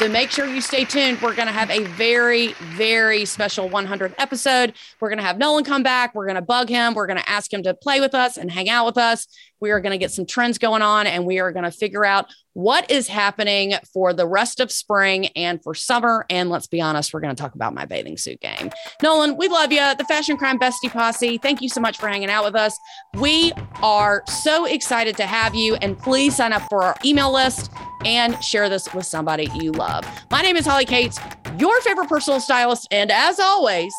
[0.00, 1.20] So make sure you stay tuned.
[1.20, 4.72] We're going to have a very, very special 100th episode.
[4.98, 6.14] We're going to have Nolan come back.
[6.14, 6.94] We're going to bug him.
[6.94, 9.26] We're going to ask him to play with us and hang out with us.
[9.60, 12.02] We are going to get some trends going on and we are going to figure
[12.02, 16.26] out what is happening for the rest of spring and for summer.
[16.28, 18.70] And let's be honest, we're going to talk about my bathing suit game.
[19.02, 19.94] Nolan, we love you.
[19.96, 21.38] The Fashion Crime Bestie Posse.
[21.38, 22.78] Thank you so much for hanging out with us.
[23.14, 25.76] We are so excited to have you.
[25.76, 27.70] And please sign up for our email list
[28.04, 30.04] and share this with somebody you love.
[30.30, 31.18] My name is Holly Cates,
[31.58, 32.88] your favorite personal stylist.
[32.90, 33.92] And as always,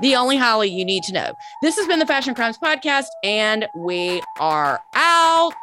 [0.00, 1.32] the only Holly you need to know.
[1.62, 5.54] This has been the Fashion Crimes Podcast, and we are out.